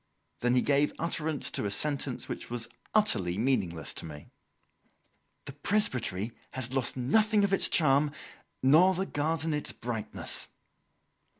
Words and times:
Then 0.39 0.55
he 0.55 0.63
gave 0.63 0.95
utterance 0.97 1.51
to 1.51 1.65
a 1.65 1.69
sentence 1.69 2.27
which 2.27 2.49
was 2.49 2.67
utterly 2.95 3.37
meaningless 3.37 3.93
to 3.93 4.05
me. 4.07 4.31
"The 5.45 5.53
presbytery 5.53 6.31
has 6.53 6.73
lost 6.73 6.97
nothing 6.97 7.43
of 7.43 7.53
its 7.53 7.69
charm, 7.69 8.11
nor 8.63 8.95
the 8.95 9.05
garden 9.05 9.53
its 9.53 9.71
brightness." 9.71 10.47